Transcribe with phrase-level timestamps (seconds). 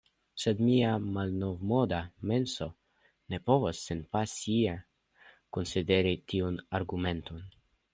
[0.43, 1.99] Sed mia malnovmoda
[2.33, 2.69] menso
[3.35, 4.75] ne povas senpasie
[5.59, 7.51] konsideri tiun argumenton.